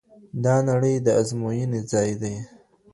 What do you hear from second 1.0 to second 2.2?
د ازموینې ځای